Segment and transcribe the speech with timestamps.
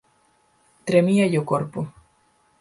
[0.87, 1.79] Tremíalle o corpo.